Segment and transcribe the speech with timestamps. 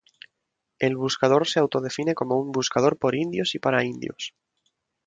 [0.79, 4.33] El buscador se autodefine como un buscador por indios y para indios.